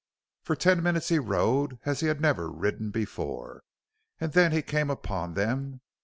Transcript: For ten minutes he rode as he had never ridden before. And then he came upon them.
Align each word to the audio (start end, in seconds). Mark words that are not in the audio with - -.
For 0.41 0.55
ten 0.55 0.81
minutes 0.81 1.09
he 1.09 1.19
rode 1.19 1.77
as 1.85 1.99
he 1.99 2.07
had 2.07 2.19
never 2.19 2.49
ridden 2.49 2.89
before. 2.89 3.61
And 4.19 4.31
then 4.33 4.51
he 4.51 4.63
came 4.63 4.89
upon 4.89 5.35
them. 5.35 5.81